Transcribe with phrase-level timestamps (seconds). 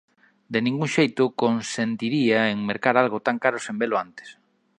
[0.53, 4.29] De ningún xeito consentiría en mercar algo tan caro sen velo antes.